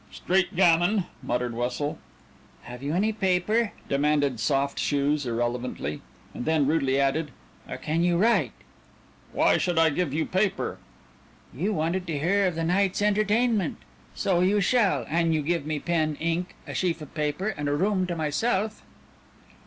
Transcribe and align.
"Street 0.11 0.55
gamin!" 0.55 1.03
muttered 1.21 1.53
Wessel. 1.53 1.99
"Have 2.63 2.81
you 2.81 2.95
any 2.95 3.13
paper?" 3.13 3.71
demanded 3.87 4.39
Soft 4.39 4.79
Shoes 4.79 5.27
irrelevantly, 5.27 6.01
and 6.33 6.43
then 6.45 6.65
rudely 6.65 6.99
added, 6.99 7.29
"or 7.69 7.77
can 7.77 8.03
you 8.03 8.17
write?" 8.17 8.51
"Why 9.31 9.59
should 9.59 9.77
I 9.77 9.91
give 9.91 10.11
you 10.11 10.25
paper?" 10.25 10.79
"You 11.53 11.71
wanted 11.73 12.07
to 12.07 12.17
hear 12.17 12.47
of 12.47 12.55
the 12.55 12.63
night's 12.63 12.99
entertainment. 13.03 13.77
So 14.15 14.39
you 14.41 14.59
shall, 14.59 15.05
an 15.07 15.33
you 15.33 15.43
give 15.43 15.67
me 15.67 15.77
pen, 15.77 16.15
ink, 16.15 16.55
a 16.65 16.73
sheaf 16.73 16.99
of 17.03 17.13
paper, 17.13 17.49
and 17.49 17.69
a 17.69 17.75
room 17.75 18.07
to 18.07 18.15
myself." 18.15 18.81